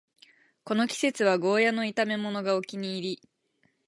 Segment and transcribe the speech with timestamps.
[0.63, 3.29] この季節はゴーヤの炒めものがお気に入り